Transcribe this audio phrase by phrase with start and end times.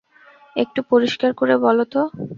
[0.55, 2.01] একটু পরিষ্কার করে বলো তো।